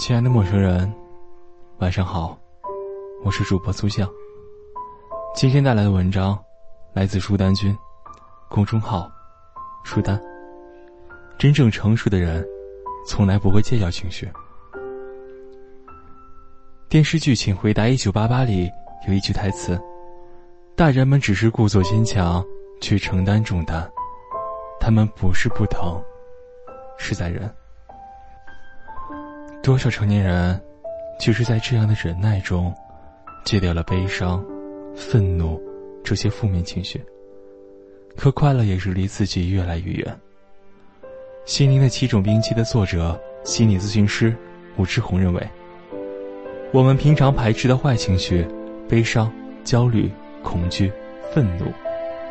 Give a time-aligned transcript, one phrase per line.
[0.00, 0.90] 亲爱的陌生人，
[1.80, 2.34] 晚上好，
[3.22, 4.10] 我是主播苏向。
[5.34, 6.42] 今天带来的文章
[6.94, 7.76] 来自书丹君，
[8.48, 9.12] 公众号
[9.84, 10.18] “书丹”。
[11.38, 12.42] 真正成熟的人，
[13.06, 14.26] 从来不会计较情绪。
[16.88, 18.70] 电视剧《请回答一九八八》里
[19.06, 19.78] 有一句台词
[20.74, 22.42] ：“大人们只是故作坚强，
[22.80, 23.86] 去承担重担，
[24.80, 26.02] 他们不是不疼，
[26.96, 27.54] 是在忍。”
[29.62, 30.58] 多少成年人，
[31.18, 32.74] 就是在这样的忍耐中，
[33.44, 34.42] 戒掉了悲伤、
[34.96, 35.60] 愤怒
[36.02, 36.98] 这些负面情绪。
[38.16, 40.18] 可快乐也是离自己越来越远。
[41.44, 44.34] 《心灵的七种兵器》的作者、心理咨询师
[44.78, 45.46] 武志红认为，
[46.72, 48.46] 我们平常排斥的坏情绪——
[48.88, 49.30] 悲伤、
[49.62, 50.10] 焦虑、
[50.42, 50.90] 恐惧、
[51.34, 51.66] 愤怒，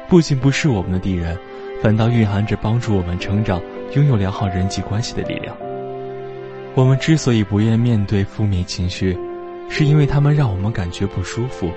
[0.08, 1.38] 不仅不是我们的敌人，
[1.80, 3.62] 反倒蕴含着帮助我们成长、
[3.94, 5.56] 拥有良好人际关系的力量。
[6.76, 9.18] 我们之所以不愿面对负面情绪，
[9.70, 11.70] 是因为他们让我们感觉不舒服，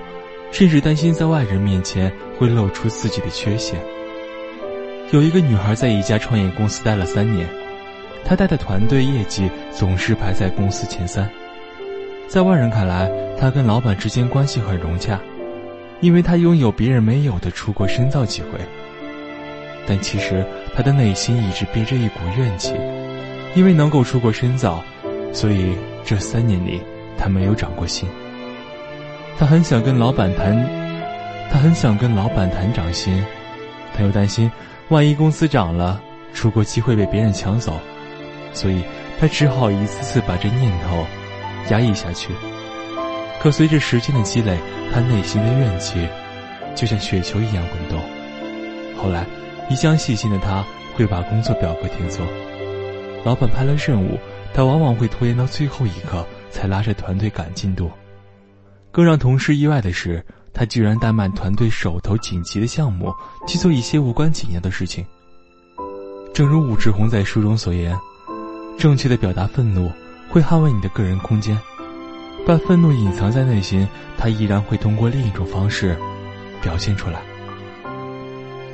[0.51, 3.77] 甚至担心在外人面前会露出自己的缺陷。
[5.11, 7.49] 有一个女孩在一家创业公司待了三年，
[8.23, 11.29] 她带的团队业绩总是排在公司前三。
[12.27, 15.19] 在外人看来，她跟老板之间关系很融洽，
[16.01, 18.49] 因为她拥有别人没有的出国深造机会。
[19.85, 22.73] 但其实她的内心一直憋着一股怨气。
[23.55, 24.83] 因为能够出国深造，
[25.33, 26.81] 所以这三年里
[27.17, 28.07] 他没有涨过薪。
[29.37, 30.55] 他很想跟老板谈，
[31.51, 33.21] 他很想跟老板谈涨薪，
[33.93, 34.49] 他又担心
[34.89, 35.99] 万一公司涨了，
[36.33, 37.79] 出国机会被别人抢走，
[38.53, 38.83] 所以
[39.19, 41.03] 他只好一次次把这念头
[41.71, 42.29] 压抑下去。
[43.41, 44.55] 可随着时间的积累，
[44.93, 46.07] 他内心的怨气
[46.75, 47.99] 就像雪球一样滚动。
[48.95, 49.25] 后来，
[49.69, 50.63] 一向细心的他
[50.95, 52.25] 会把工作表格填错。
[53.25, 54.17] 老板派了任务，
[54.53, 57.89] 他往往会拖延到最后一刻才拉着团队赶进度。
[58.91, 60.23] 更让同事意外的是，
[60.53, 63.11] 他居然怠慢团队手头紧急的项目，
[63.47, 65.03] 去做一些无关紧要的事情。
[66.33, 67.97] 正如武志红在书中所言
[68.77, 69.91] ：“正确的表达愤怒，
[70.29, 71.57] 会捍卫你的个人空间；
[72.45, 75.97] 把愤怒隐藏在内心，他依然会通过另一种方式
[76.61, 77.21] 表现出来。”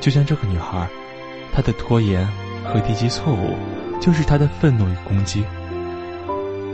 [0.02, 0.90] 就像这个女孩，
[1.54, 2.28] 她的拖延
[2.66, 3.56] 和低级错误。
[4.02, 5.44] 就是她的愤怒与攻击。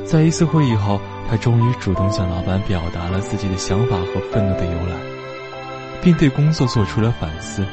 [0.06, 4.96] 在一次会议后，他终于主动向老板表达了自己的想法和愤怒的由来，
[6.02, 7.66] 并对工作做出了反思。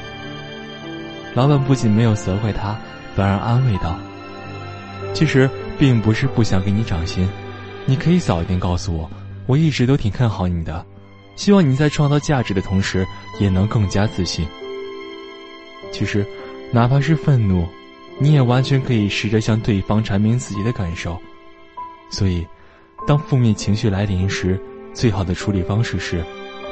[1.34, 2.74] 老板不仅没有责怪他，
[3.14, 3.98] 反而安慰道
[5.12, 5.48] ：“其实
[5.78, 7.28] 并不是不想给你涨薪，
[7.84, 9.10] 你可以早一点告诉我，
[9.46, 10.84] 我一直都挺看好你的，
[11.36, 13.06] 希望你在创造价值的同时，
[13.40, 14.46] 也能更加自信。
[15.92, 16.26] 其实，
[16.72, 17.66] 哪怕是愤怒。”
[18.18, 21.20] 你也完全可以试着向对方阐明自己的感受，
[22.12, 22.46] 所以，
[23.08, 24.60] 当负面情绪来临时，
[24.94, 26.24] 最好的处理方式是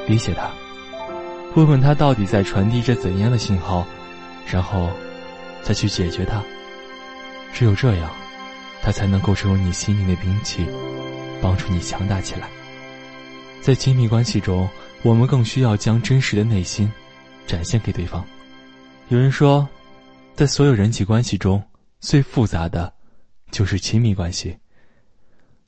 [0.07, 0.49] 理解他，
[1.57, 3.85] 问问他到底在传递着怎样的信号，
[4.47, 4.91] 然后
[5.63, 6.41] 再去解决它。
[7.53, 8.09] 只有这样，
[8.83, 10.65] 他才能够成为你心灵的兵器，
[11.43, 12.49] 帮助你强大起来。
[13.61, 14.69] 在亲密关系中，
[15.03, 16.89] 我们更需要将真实的内心
[17.47, 18.25] 展现给对方。
[19.09, 19.67] 有人说。
[20.37, 21.63] 在所有人际关系中，
[21.99, 22.91] 最复杂的，
[23.51, 24.57] 就是亲密关系。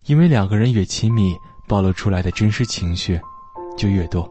[0.04, 1.36] 因为两个人越亲密，
[1.68, 3.20] 暴露出来的真实情绪
[3.76, 4.28] 就越多。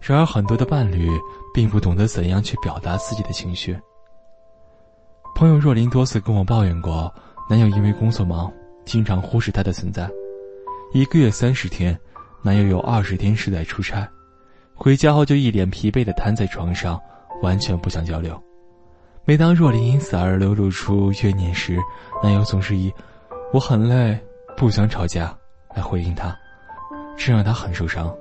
[0.00, 1.10] 然而，很多的伴侣
[1.52, 3.76] 并不懂得怎样去表达自己的情绪。
[5.34, 7.12] 朋友若琳多次跟我抱怨过，
[7.50, 8.50] 男友因为工作忙，
[8.84, 10.08] 经常忽视她的存在。
[10.92, 11.98] 一个月三十天，
[12.42, 14.08] 男友有二十天是在出差，
[14.74, 16.98] 回家后就一脸疲惫的瘫在床上，
[17.42, 18.40] 完全不想交流。
[19.26, 21.78] 每当若琳因此而流露出怨念时，
[22.22, 22.92] 男友总是以
[23.52, 24.18] “我很累，
[24.56, 25.36] 不想吵架”
[25.76, 26.34] 来回应他，
[27.16, 28.14] 这让他很受伤。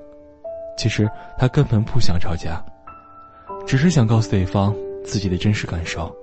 [0.77, 2.63] 其实他根本不想吵架，
[3.65, 4.75] 只是想告诉对方
[5.05, 6.13] 自己的真实感受。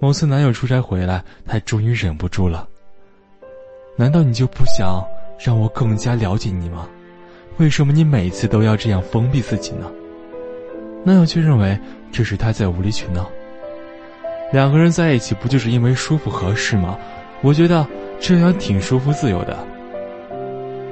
[0.00, 2.68] 某次男友出差回来，他终于忍不住了
[3.96, 5.02] ：“难道你就不想
[5.38, 6.88] 让我更加了解你吗？
[7.58, 9.88] 为什么你每次都要这样封闭自己呢？”
[11.06, 11.78] 男友却认为
[12.10, 13.30] 这是他在无理取闹。
[14.52, 16.98] 两个人在一起不就是因为舒服合适吗？
[17.44, 17.86] 我觉得
[18.18, 19.54] 这样挺舒服自由的。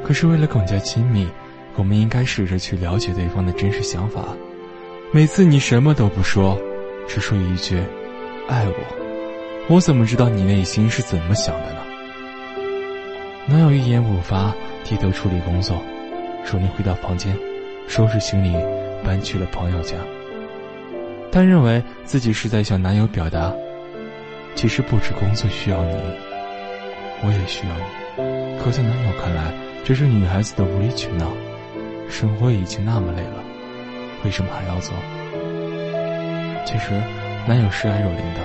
[0.05, 1.27] 可是为了更加亲密，
[1.77, 4.23] 我们应该试着去了解对方的真实想法。
[5.13, 6.61] 每次你什么都不说，
[7.09, 7.81] 只说一句
[8.49, 8.75] “爱我”，
[9.75, 11.81] 我怎么知道你内心是怎么想的呢？
[13.47, 14.55] 男友一言不发，
[14.85, 15.83] 低头处理工作。
[16.45, 17.35] 若琳回到房间，
[17.89, 18.53] 收拾行李，
[19.03, 19.97] 搬去了朋友家。
[21.31, 23.51] 她认为自己是在向男友表达，
[24.55, 25.95] 其实不止工作需要你，
[27.23, 28.61] 我也需要你。
[28.63, 29.53] 可在男友看来，
[29.85, 31.33] 这是女孩子的无理取闹。
[32.09, 33.43] 生活已经那么累了，
[34.25, 34.95] 为什么还要做？
[36.67, 36.93] 其实，
[37.47, 38.41] 男友是爱若琳的，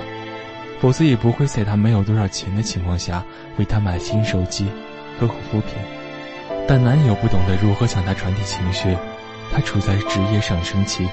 [0.79, 3.23] 否则也不会在他没有多少钱的情况下
[3.57, 4.67] 为她买新手机
[5.19, 5.73] 和护肤品。
[6.67, 8.95] 但男友不懂得如何向她传递情绪，
[9.51, 11.07] 他处在职业上升期，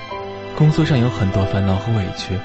[0.57, 2.39] 工作上有很多烦恼和委屈，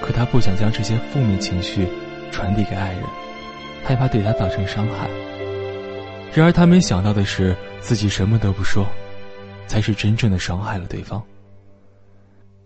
[0.00, 1.88] 可他不想将这些负面情绪
[2.30, 3.02] 传递给爱人，
[3.88, 5.08] 害怕对他造成伤害。
[6.34, 8.84] 然而他没想到的是，自己什么都不说，
[9.66, 11.22] 才是真正的伤害了对方。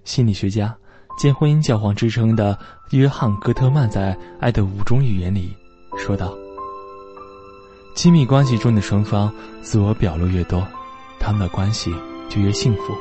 [0.02, 0.76] 心理学家。
[1.18, 2.58] 兼婚姻教皇之称的
[2.90, 5.54] 约翰·戈特曼在《爱的五种语言》里
[5.98, 6.34] 说道
[7.94, 10.66] ：“亲密关系中的双方自我表露越多，
[11.20, 11.94] 他们的关系
[12.30, 12.96] 就越幸福。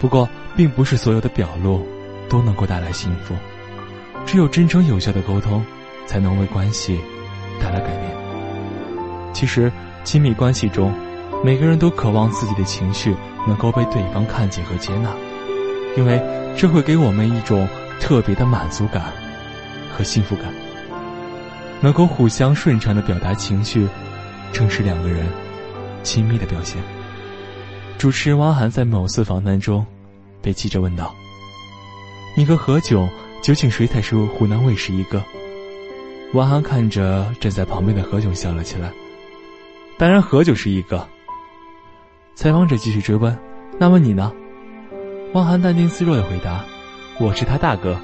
[0.00, 0.26] 不过，
[0.56, 1.86] 并不是所有的表露
[2.30, 3.34] 都能够带来幸福。
[4.24, 5.62] 只有真诚有效的沟通，
[6.06, 6.98] 才能为关系
[7.58, 8.10] 带来改变。
[9.32, 9.70] 其实，
[10.04, 10.92] 亲密关系中，
[11.44, 13.14] 每个人都渴望自己的情绪
[13.46, 15.10] 能够被对方看见和接纳。”
[15.96, 16.22] 因为
[16.56, 17.66] 这会给我们一种
[17.98, 19.12] 特别的满足感
[19.96, 20.44] 和幸福感。
[21.80, 23.88] 能够互相顺畅的表达情绪，
[24.52, 25.26] 正是两个人
[26.02, 26.80] 亲密的表现。
[27.96, 29.84] 主持人汪涵在某次访谈中
[30.42, 31.14] 被记者问道
[32.36, 33.08] ：“你和何炅
[33.42, 35.22] 究竟谁才是湖南卫视一哥？”
[36.34, 38.92] 汪涵看着站在旁边的何炅笑了起来
[39.96, 41.06] ：“当然何炅是一个。”
[42.36, 43.36] 采访者继续追问
[43.80, 44.32] ：“那么你呢？”
[45.32, 46.64] 汪涵淡定自若的回答
[47.18, 47.98] ：“我是他大哥。”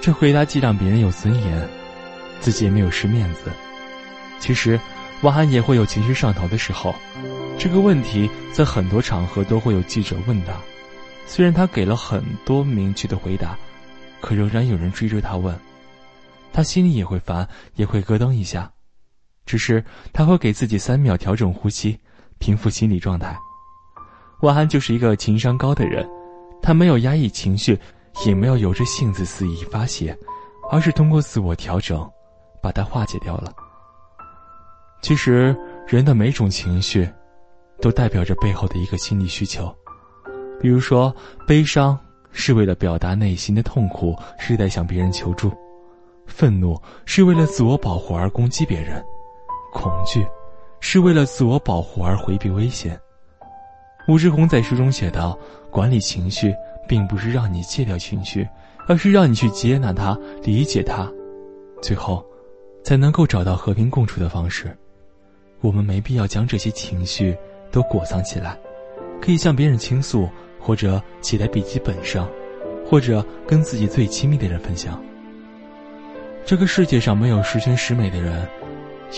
[0.00, 1.68] 这回答既让别人有尊严，
[2.40, 3.50] 自己也没有失面子。
[4.38, 4.78] 其实，
[5.22, 6.94] 汪涵也会有情绪上头的时候。
[7.58, 10.52] 这个问题在很多场合都会有记者问他，
[11.26, 13.56] 虽然他给了很多明确的回答，
[14.20, 15.56] 可仍然有人追着他问，
[16.52, 18.70] 他心里也会烦，也会咯噔一下。
[19.44, 21.98] 只是他会给自己三秒调整呼吸，
[22.38, 23.36] 平复心理状态。
[24.42, 26.08] 万安就是一个情商高的人，
[26.62, 27.78] 他没有压抑情绪，
[28.26, 30.16] 也没有由着性子肆意发泄，
[30.70, 32.08] 而是通过自我调整，
[32.62, 33.52] 把它化解掉了。
[35.00, 35.56] 其实，
[35.86, 37.08] 人的每种情绪，
[37.80, 39.74] 都代表着背后的一个心理需求。
[40.60, 41.14] 比如说，
[41.46, 41.98] 悲伤
[42.30, 45.50] 是为了表达内心的痛苦，是在向别人求助；
[46.26, 49.00] 愤怒是为了自我保护而攻击别人；
[49.72, 50.26] 恐惧
[50.80, 52.98] 是为了自我保护而回避危险。
[54.08, 55.38] 武志红在书中写道
[55.70, 56.52] ：“管理情绪，
[56.88, 58.48] 并不是让你戒掉情绪，
[58.88, 61.08] 而是让你去接纳它、理解它，
[61.80, 62.24] 最后，
[62.82, 64.76] 才能够找到和平共处的方式。
[65.60, 67.36] 我们没必要将这些情绪
[67.70, 68.58] 都裹藏起来，
[69.20, 70.28] 可以向别人倾诉，
[70.58, 72.28] 或者写在笔记本上，
[72.84, 75.00] 或者跟自己最亲密的人分享。
[76.44, 78.46] 这个世界上没有十全十美的人，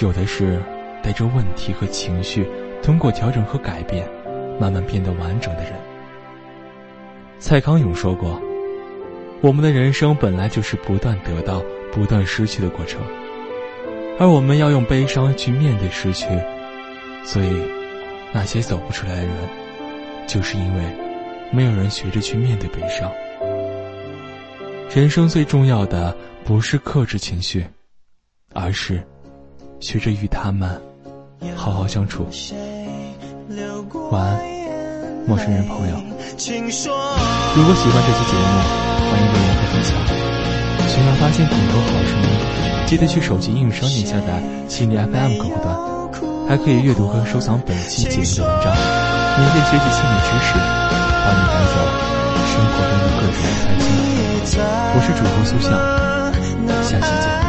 [0.01, 0.61] 有的是
[1.03, 2.49] 带着问题和情绪，
[2.83, 4.09] 通过调整和改变。”
[4.57, 5.73] 慢慢变得完整的人。
[7.41, 8.41] 蔡康永说过
[9.43, 11.61] ：“我们的人生本来就是不断得到、
[11.91, 13.01] 不断失去的过程，
[14.17, 16.29] 而我们要用悲伤去面对失去。
[17.25, 17.51] 所以，
[18.33, 19.35] 那些走不出来的人，
[20.29, 20.85] 就是因为
[21.51, 23.11] 没有人学着去面对悲伤。
[24.91, 27.65] 人生最重要的不是克制情绪，
[28.53, 29.03] 而是
[29.81, 30.81] 学着与他们
[31.57, 32.27] 好好相处。”
[34.11, 34.39] 晚安，
[35.27, 35.97] 陌生人朋友。
[35.97, 38.43] 如果喜欢这期节目，
[39.11, 39.97] 欢迎留言和分享。
[40.89, 42.29] 想要发现更多好声音，
[42.87, 48.73] 记得去手机应用商店下载心理 FM 客户端，还可以阅读和收藏本期节目的文章，
[49.39, 51.75] 免费学习心理知识，帮你带走
[52.51, 54.61] 生活中的各种开心。
[54.95, 55.73] 我是主播苏向，
[56.83, 57.44] 下期见。